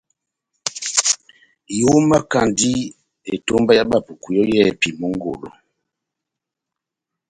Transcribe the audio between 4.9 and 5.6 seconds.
mongolo.